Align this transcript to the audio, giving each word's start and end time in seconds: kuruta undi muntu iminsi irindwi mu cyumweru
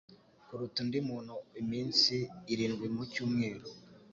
kuruta 0.47 0.77
undi 0.83 0.99
muntu 1.09 1.35
iminsi 1.61 2.15
irindwi 2.53 2.87
mu 2.95 3.03
cyumweru 3.11 3.61